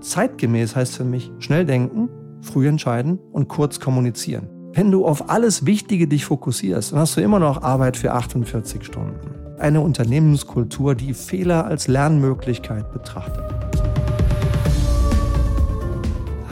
[0.00, 2.08] Zeitgemäß heißt für mich schnell denken,
[2.40, 4.48] früh entscheiden und kurz kommunizieren.
[4.72, 8.84] Wenn du auf alles Wichtige dich fokussierst, dann hast du immer noch Arbeit für 48
[8.84, 9.18] Stunden.
[9.58, 13.44] Eine Unternehmenskultur, die Fehler als Lernmöglichkeit betrachtet.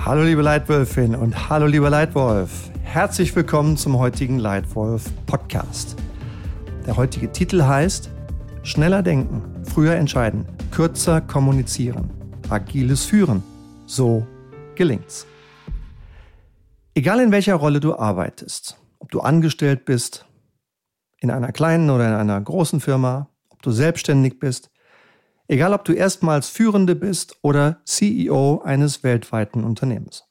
[0.05, 2.71] Hallo liebe Leitwölfin und hallo lieber Leitwolf.
[2.83, 5.96] Herzlich willkommen zum heutigen Leitwolf Podcast.
[6.87, 8.11] Der heutige Titel heißt
[8.62, 12.11] Schneller denken, früher entscheiden, kürzer kommunizieren,
[12.50, 13.43] agiles Führen.
[13.86, 14.26] So
[14.75, 15.26] gelingt's.
[16.94, 20.26] Egal in welcher Rolle du arbeitest, ob du angestellt bist,
[21.21, 24.71] in einer kleinen oder in einer großen Firma, ob du selbstständig bist,
[25.48, 30.24] egal ob du erstmals Führende bist oder CEO eines weltweiten Unternehmens.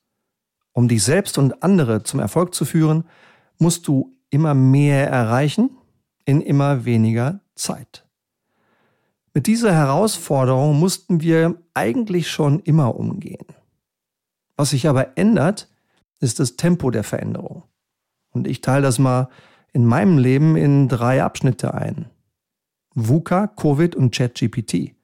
[0.73, 3.05] Um dich selbst und andere zum Erfolg zu führen,
[3.59, 5.77] musst du immer mehr erreichen
[6.25, 8.06] in immer weniger Zeit.
[9.37, 13.45] Mit dieser Herausforderung mussten wir eigentlich schon immer umgehen.
[14.55, 15.69] Was sich aber ändert,
[16.19, 17.61] ist das Tempo der Veränderung.
[18.31, 19.29] Und ich teile das mal
[19.73, 22.07] in meinem Leben in drei Abschnitte ein.
[22.95, 24.95] VUCA, Covid und ChatGPT.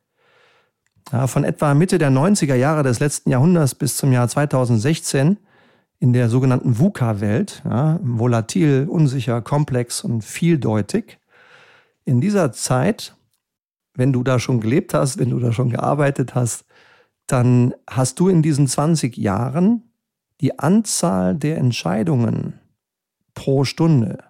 [1.12, 5.38] Ja, von etwa Mitte der 90er Jahre des letzten Jahrhunderts bis zum Jahr 2016
[6.00, 11.20] in der sogenannten VUCA-Welt, ja, volatil, unsicher, komplex und vieldeutig.
[12.04, 13.16] In dieser Zeit,
[13.96, 16.66] wenn du da schon gelebt hast, wenn du da schon gearbeitet hast,
[17.28, 19.84] dann hast du in diesen 20 Jahren
[20.42, 22.60] die Anzahl der Entscheidungen
[23.34, 24.24] pro Stunde,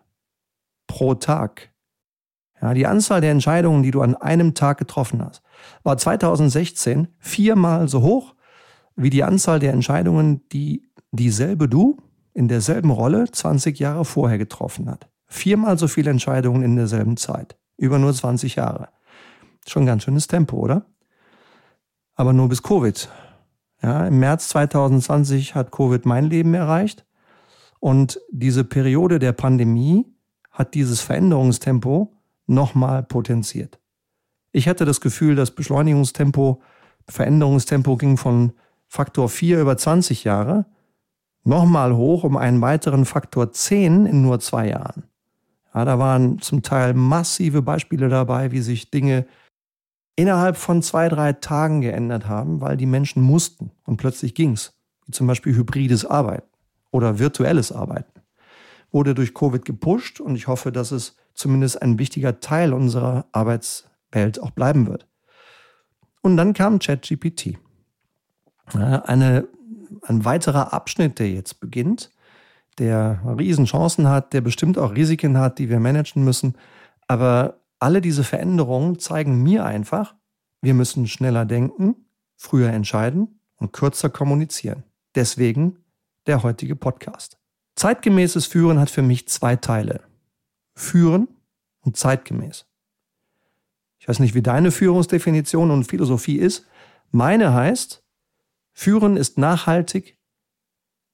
[0.87, 1.73] pro Tag,
[2.63, 5.41] ja, die Anzahl der Entscheidungen, die du an einem Tag getroffen hast,
[5.83, 8.35] war 2016 viermal so hoch
[8.95, 11.97] wie die Anzahl der Entscheidungen, die dieselbe du
[12.33, 15.09] in derselben Rolle 20 Jahre vorher getroffen hat.
[15.27, 17.57] Viermal so viele Entscheidungen in derselben Zeit.
[17.75, 18.87] Über nur 20 Jahre.
[19.67, 20.85] Schon ganz schönes Tempo, oder?
[22.15, 23.09] Aber nur bis Covid.
[23.81, 27.05] Ja, Im März 2020 hat Covid mein Leben erreicht.
[27.79, 30.05] Und diese Periode der Pandemie
[30.51, 32.15] hat dieses Veränderungstempo
[32.45, 33.79] nochmal potenziert.
[34.51, 36.61] Ich hatte das Gefühl, das Beschleunigungstempo,
[37.09, 38.53] Veränderungstempo ging von
[38.87, 40.65] Faktor 4 über 20 Jahre
[41.43, 45.03] nochmal hoch um einen weiteren Faktor 10 in nur zwei Jahren.
[45.73, 49.25] Ja, da waren zum Teil massive Beispiele dabei, wie sich Dinge
[50.15, 54.73] innerhalb von zwei, drei Tagen geändert haben, weil die Menschen mussten und plötzlich ging's.
[55.05, 56.47] Wie zum Beispiel hybrides Arbeiten
[56.91, 58.21] oder virtuelles Arbeiten.
[58.91, 64.41] Wurde durch Covid gepusht und ich hoffe, dass es zumindest ein wichtiger Teil unserer Arbeitswelt
[64.41, 65.07] auch bleiben wird.
[66.21, 67.57] Und dann kam ChatGPT.
[68.73, 69.47] Eine,
[70.03, 72.11] ein weiterer Abschnitt, der jetzt beginnt,
[72.77, 76.55] der Riesenchancen hat, der bestimmt auch Risiken hat, die wir managen müssen.
[77.07, 80.15] Aber alle diese Veränderungen zeigen mir einfach,
[80.61, 82.07] wir müssen schneller denken,
[82.37, 84.83] früher entscheiden und kürzer kommunizieren.
[85.15, 85.83] Deswegen
[86.25, 87.37] der heutige Podcast.
[87.75, 89.99] Zeitgemäßes Führen hat für mich zwei Teile.
[90.73, 91.27] Führen
[91.81, 92.65] und zeitgemäß.
[93.99, 96.65] Ich weiß nicht, wie deine Führungsdefinition und Philosophie ist.
[97.11, 98.01] Meine heißt,
[98.71, 100.17] Führen ist nachhaltig,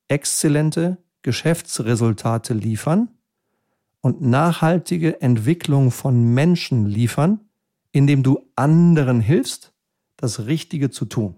[0.08, 3.10] exzellente Geschäftsresultate liefern
[4.02, 7.42] und nachhaltige Entwicklung von Menschen liefern,
[7.92, 9.74] indem du anderen hilfst,
[10.16, 11.36] das Richtige zu tun.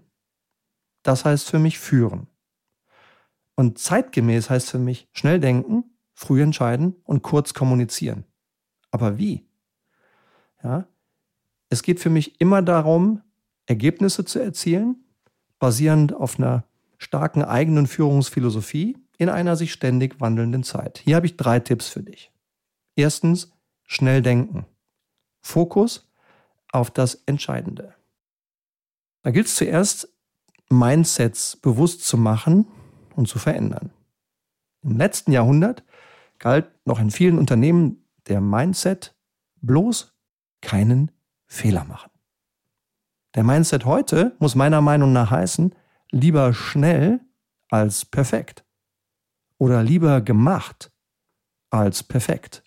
[1.02, 2.26] Das heißt für mich führen.
[3.54, 5.84] Und zeitgemäß heißt für mich schnell denken,
[6.14, 8.24] früh entscheiden und kurz kommunizieren.
[8.90, 9.46] Aber wie?
[10.62, 10.86] Ja?
[11.68, 13.22] Es geht für mich immer darum,
[13.66, 15.04] Ergebnisse zu erzielen,
[15.58, 16.64] basierend auf einer
[16.98, 20.98] starken eigenen Führungsphilosophie in einer sich ständig wandelnden Zeit.
[21.04, 22.31] Hier habe ich drei Tipps für dich.
[22.96, 23.52] Erstens,
[23.84, 24.66] schnell denken.
[25.40, 26.10] Fokus
[26.72, 27.94] auf das Entscheidende.
[29.22, 30.08] Da gilt es zuerst,
[30.68, 32.66] Mindsets bewusst zu machen
[33.14, 33.92] und zu verändern.
[34.82, 35.84] Im letzten Jahrhundert
[36.38, 39.14] galt noch in vielen Unternehmen der Mindset
[39.60, 40.14] bloß
[40.60, 41.12] keinen
[41.46, 42.10] Fehler machen.
[43.34, 45.74] Der Mindset heute muss meiner Meinung nach heißen,
[46.10, 47.20] lieber schnell
[47.70, 48.64] als perfekt.
[49.58, 50.90] Oder lieber gemacht
[51.70, 52.61] als perfekt.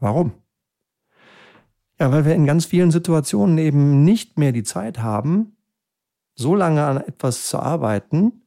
[0.00, 0.32] Warum?
[1.98, 5.56] Ja, weil wir in ganz vielen Situationen eben nicht mehr die Zeit haben,
[6.34, 8.42] so lange an etwas zu arbeiten,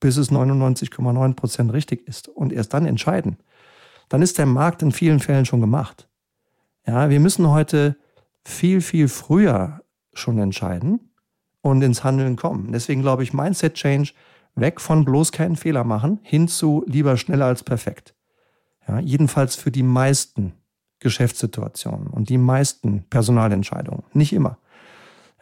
[0.00, 3.36] bis es 99,9 Prozent richtig ist und erst dann entscheiden.
[4.08, 6.08] Dann ist der Markt in vielen Fällen schon gemacht.
[6.86, 7.96] Ja, wir müssen heute
[8.44, 9.82] viel, viel früher
[10.14, 11.10] schon entscheiden
[11.60, 12.72] und ins Handeln kommen.
[12.72, 14.12] Deswegen glaube ich, Mindset Change
[14.54, 18.14] weg von bloß keinen Fehler machen, hin zu lieber schneller als perfekt.
[18.86, 20.52] Ja, jedenfalls für die meisten
[21.04, 24.02] Geschäftssituationen und die meisten Personalentscheidungen.
[24.14, 24.58] Nicht immer.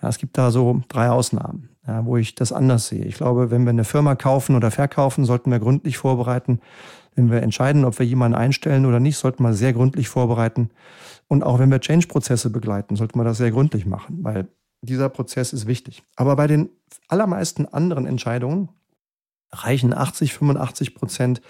[0.02, 1.70] Ja, es gibt da so drei Ausnahmen.
[1.86, 3.04] ja, wo ich das anders sehe.
[3.04, 6.60] Ich glaube, wenn wir eine Firma kaufen oder verkaufen, sollten wir gründlich vorbereiten.
[7.14, 10.70] Wenn wir entscheiden, ob wir jemanden einstellen oder nicht, sollten wir sehr gründlich vorbereiten.
[11.28, 14.48] Und auch wenn wir Change-Prozesse begleiten, sollten wir das sehr gründlich machen, weil
[14.82, 16.02] dieser Prozess ist wichtig.
[16.16, 16.70] Aber bei den
[17.08, 18.68] allermeisten anderen Entscheidungen
[19.52, 21.40] reichen 80, 85 Prozent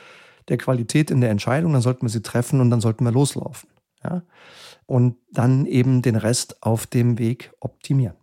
[0.48, 3.71] der Qualität in der Entscheidung, dann sollten wir sie treffen und dann sollten wir loslaufen.
[4.04, 4.22] Ja?
[4.86, 8.16] Und dann eben den Rest auf dem Weg optimieren.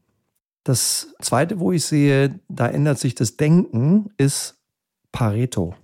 [0.63, 4.61] Das zweite, wo ich sehe, da ändert sich das Denken, ist
[5.11, 5.75] Pareto.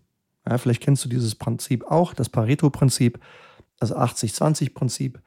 [0.47, 3.19] Ja, vielleicht kennst du dieses Prinzip auch, das Pareto-Prinzip,
[3.79, 5.21] das 80-20-Prinzip.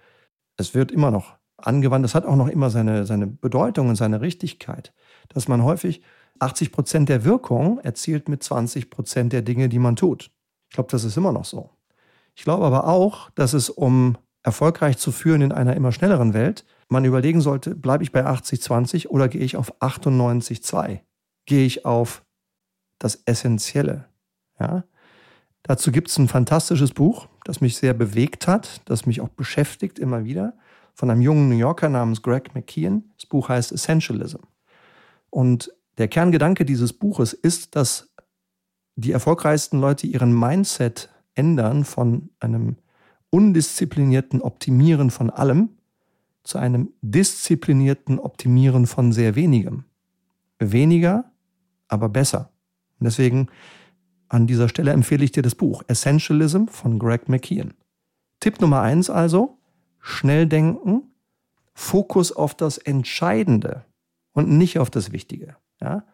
[0.56, 2.04] Es wird immer noch angewandt.
[2.04, 4.92] Es hat auch noch immer seine, seine Bedeutung und seine Richtigkeit,
[5.28, 6.02] dass man häufig
[6.38, 10.30] 80 Prozent der Wirkung erzielt mit 20 Prozent der Dinge, die man tut.
[10.68, 11.70] Ich glaube, das ist immer noch so.
[12.36, 16.64] Ich glaube aber auch, dass es, um erfolgreich zu führen in einer immer schnelleren Welt,
[16.88, 21.00] man überlegen sollte, bleibe ich bei 80-20 oder gehe ich auf 98-2?
[21.46, 22.24] Gehe ich auf
[22.98, 24.06] das Essentielle?
[24.58, 24.84] Ja?
[25.62, 29.98] Dazu gibt es ein fantastisches Buch, das mich sehr bewegt hat, das mich auch beschäftigt
[29.98, 30.56] immer wieder,
[30.94, 33.04] von einem jungen New Yorker namens Greg McKeon.
[33.16, 34.40] Das Buch heißt Essentialism.
[35.30, 38.14] Und der Kerngedanke dieses Buches ist, dass
[38.96, 42.76] die erfolgreichsten Leute ihren Mindset ändern von einem
[43.30, 45.70] undisziplinierten Optimieren von allem
[46.42, 49.84] zu einem disziplinierten Optimieren von sehr wenigem.
[50.58, 51.30] Weniger,
[51.88, 52.50] aber besser.
[52.98, 53.48] Und deswegen
[54.28, 57.74] an dieser Stelle empfehle ich dir das Buch Essentialism von Greg McKeon.
[58.40, 59.58] Tipp Nummer eins also,
[60.00, 61.02] schnell denken,
[61.74, 63.84] Fokus auf das Entscheidende
[64.32, 65.56] und nicht auf das Wichtige.
[65.80, 66.04] Ja?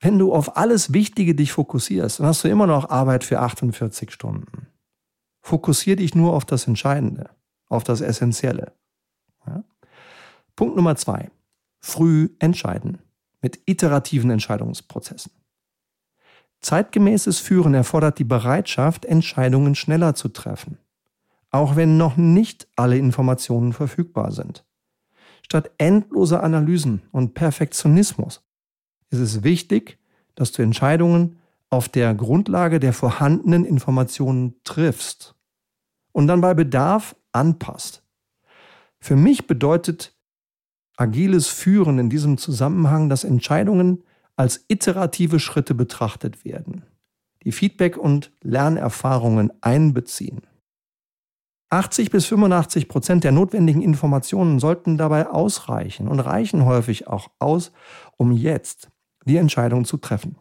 [0.00, 4.10] Wenn du auf alles Wichtige dich fokussierst, dann hast du immer noch Arbeit für 48
[4.10, 4.69] Stunden.
[5.50, 7.28] Fokussier dich nur auf das Entscheidende,
[7.66, 8.72] auf das Essentielle.
[9.44, 9.64] Ja?
[10.54, 11.28] Punkt Nummer zwei.
[11.80, 12.98] Früh entscheiden
[13.42, 15.32] mit iterativen Entscheidungsprozessen.
[16.60, 20.78] Zeitgemäßes Führen erfordert die Bereitschaft, Entscheidungen schneller zu treffen,
[21.50, 24.64] auch wenn noch nicht alle Informationen verfügbar sind.
[25.42, 28.48] Statt endloser Analysen und Perfektionismus
[29.08, 29.98] ist es wichtig,
[30.36, 35.34] dass du Entscheidungen auf der Grundlage der vorhandenen Informationen triffst
[36.12, 38.02] und dann bei Bedarf anpasst.
[38.98, 40.14] Für mich bedeutet
[40.96, 44.04] agiles Führen in diesem Zusammenhang, dass Entscheidungen
[44.36, 46.84] als iterative Schritte betrachtet werden,
[47.44, 50.42] die Feedback und Lernerfahrungen einbeziehen.
[51.70, 57.70] 80 bis 85 Prozent der notwendigen Informationen sollten dabei ausreichen und reichen häufig auch aus,
[58.16, 58.88] um jetzt
[59.24, 60.36] die Entscheidung zu treffen.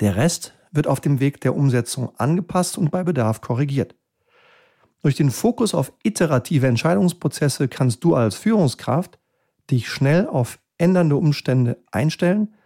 [0.00, 3.96] Der Rest wird auf dem Weg der Umsetzung angepasst und bei Bedarf korrigiert.
[5.06, 9.20] Durch den Fokus auf iterative Entscheidungsprozesse kannst du als Führungskraft
[9.70, 12.56] dich schnell auf ändernde Umstände einstellen,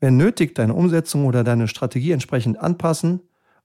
[0.00, 3.20] wenn nötig deine Umsetzung oder deine Strategie entsprechend anpassen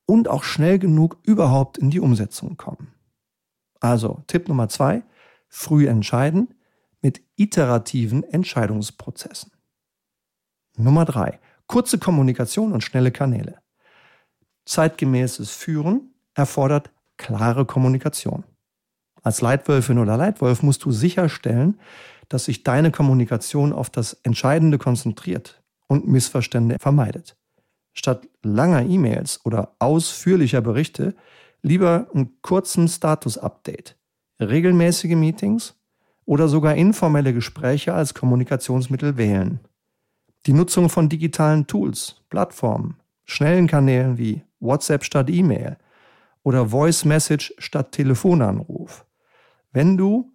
[0.06, 2.94] und auch schnell genug überhaupt in die Umsetzung kommen.
[3.80, 5.02] Also Tipp Nummer zwei,
[5.50, 6.54] früh entscheiden
[7.02, 9.52] mit iterativen Entscheidungsprozessen.
[10.78, 13.64] Nummer drei, kurze Kommunikation und schnelle Kanäle.
[14.66, 16.92] Zeitgemäßes Führen erfordert
[17.22, 18.44] klare Kommunikation.
[19.22, 21.80] Als Leitwölfin oder Leitwolf musst du sicherstellen,
[22.30, 27.38] dass sich deine Kommunikation auf das Entscheidende konzentriert und Missverstände vermeidet.
[27.94, 31.14] Statt langer E-Mails oder ausführlicher Berichte
[31.62, 33.98] lieber einen kurzen Status-Update,
[34.40, 35.76] regelmäßige Meetings
[36.26, 39.60] oder sogar informelle Gespräche als Kommunikationsmittel wählen.
[40.48, 45.78] Die Nutzung von digitalen Tools, Plattformen, schnellen Kanälen wie WhatsApp statt E-Mail
[46.44, 49.06] oder Voice Message statt Telefonanruf.
[49.72, 50.32] Wenn du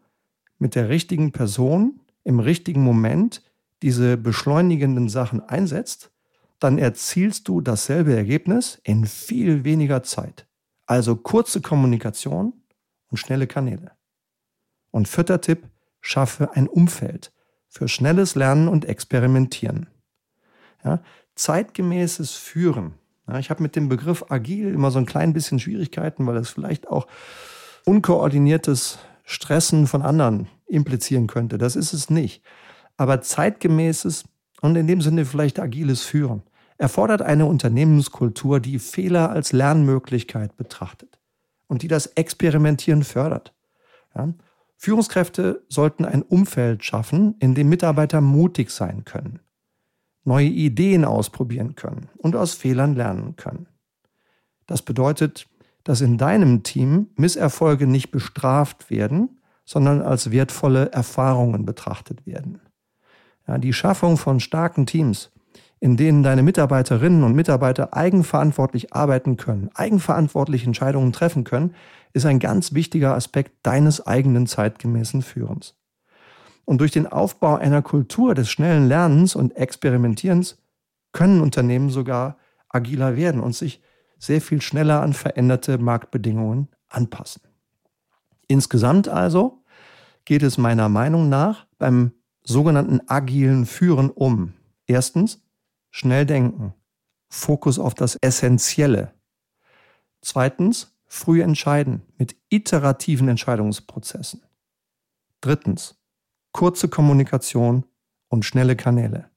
[0.59, 3.43] mit der richtigen Person im richtigen Moment
[3.83, 6.11] diese beschleunigenden Sachen einsetzt,
[6.59, 10.47] dann erzielst du dasselbe Ergebnis in viel weniger Zeit.
[10.87, 12.55] Also kurze Kommunikation
[13.09, 13.93] und schnelle Kanäle.
[14.91, 15.69] Und vierter Tipp,
[16.01, 17.33] schaffe ein Umfeld
[17.69, 19.89] für schnelles Lernen und Experimentieren.
[20.85, 21.03] Ja,
[21.35, 22.95] zeitgemäßes Führen.
[23.29, 26.51] Ja, ich habe mit dem Begriff agil immer so ein klein bisschen Schwierigkeiten, weil es
[26.51, 27.07] vielleicht auch
[27.85, 31.59] unkoordiniertes Stressen von anderen implizieren könnte.
[31.59, 32.43] Das ist es nicht.
[32.97, 34.25] Aber zeitgemäßes
[34.61, 36.43] und in dem Sinne vielleicht agiles Führen
[36.79, 41.19] erfordert eine Unternehmenskultur, die Fehler als Lernmöglichkeit betrachtet
[41.69, 43.55] und die das Experimentieren fördert.
[44.15, 44.33] Ja?
[44.77, 49.41] Führungskräfte sollten ein Umfeld schaffen, in dem Mitarbeiter mutig sein können,
[50.27, 53.67] neue Ideen ausprobieren können und aus Fehlern lernen können.
[54.67, 55.47] Das bedeutet,
[55.85, 62.61] dass in deinem Team Misserfolge nicht bestraft werden, sondern als wertvolle Erfahrungen betrachtet werden.
[63.47, 65.31] Ja, die Schaffung von starken Teams
[65.81, 71.75] in denen deine Mitarbeiterinnen und Mitarbeiter eigenverantwortlich arbeiten können, eigenverantwortlich Entscheidungen treffen können,
[72.13, 75.75] ist ein ganz wichtiger Aspekt deines eigenen zeitgemäßen Führens.
[76.67, 80.59] Und durch den Aufbau einer Kultur des schnellen Lernens und Experimentierens
[81.13, 82.37] können Unternehmen sogar
[82.69, 83.81] agiler werden und sich
[84.19, 87.43] sehr viel schneller an veränderte Marktbedingungen anpassen.
[88.49, 89.63] Insgesamt also
[90.25, 94.53] geht es meiner Meinung nach beim sogenannten agilen Führen um.
[94.87, 95.43] Erstens,
[95.91, 96.75] schnell denken,
[97.29, 99.13] Fokus auf das Essentielle.
[100.21, 104.43] Zweitens, früh entscheiden mit iterativen Entscheidungsprozessen.
[105.41, 105.96] Drittens,
[106.57, 107.85] kurze Kommunikation
[108.29, 109.31] und schnelle Kanäle.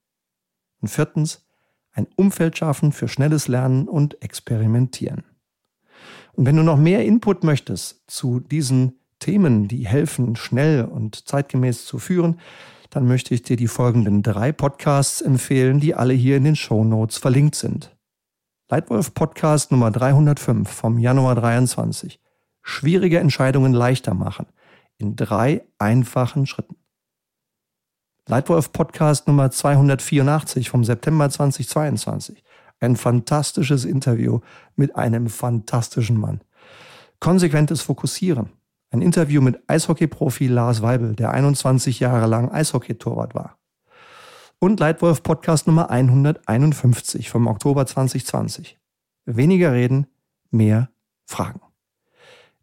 [0.81, 1.45] Und viertens,
[1.91, 5.25] ein Umfeld schaffen für schnelles Lernen und Experimentieren.
[6.31, 11.85] Und wenn du noch mehr Input möchtest zu diesen Themen, die helfen, schnell und zeitgemäß
[11.85, 12.39] zu führen,
[12.89, 16.85] dann möchte ich dir die folgenden drei Podcasts empfehlen, die alle hier in den Show
[16.85, 17.95] Notes verlinkt sind.
[18.69, 22.21] Leitwolf Podcast Nummer 305 vom Januar 23.
[22.61, 24.45] Schwierige Entscheidungen leichter machen.
[24.97, 26.78] In drei einfachen Schritten.
[28.29, 32.43] Leitwolf Podcast Nummer 284 vom September 2022.
[32.79, 34.41] Ein fantastisches Interview
[34.75, 36.41] mit einem fantastischen Mann.
[37.19, 38.49] Konsequentes Fokussieren.
[38.91, 43.57] Ein Interview mit Eishockey-Profi Lars Weibel, der 21 Jahre lang Eishockey-Torwart war.
[44.59, 48.77] Und Leitwolf Podcast Nummer 151 vom Oktober 2020.
[49.25, 50.05] Weniger reden,
[50.51, 50.91] mehr
[51.25, 51.61] Fragen.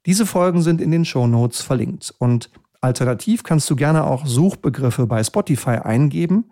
[0.06, 2.50] Diese Folgen sind in den Show Notes verlinkt und
[2.86, 6.50] alternativ kannst du gerne auch Suchbegriffe bei Spotify eingeben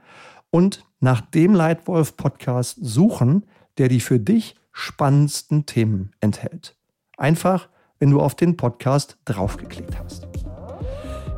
[0.50, 3.46] und nach dem Leitwolf Podcast suchen,
[3.78, 6.76] der die für dich spannendsten Themen enthält.
[7.16, 10.26] Einfach wenn du auf den Podcast draufgeklickt hast.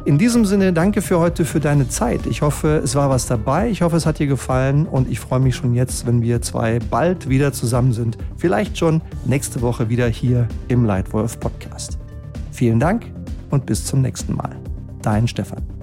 [0.07, 2.26] In diesem Sinne, danke für heute für deine Zeit.
[2.26, 3.69] Ich hoffe, es war was dabei.
[3.69, 6.79] Ich hoffe, es hat dir gefallen und ich freue mich schon jetzt, wenn wir zwei
[6.79, 8.17] bald wieder zusammen sind.
[8.37, 11.99] Vielleicht schon nächste Woche wieder hier im Lightwolf Podcast.
[12.53, 13.05] Vielen Dank
[13.50, 14.57] und bis zum nächsten Mal.
[15.06, 15.75] Dein Stefan.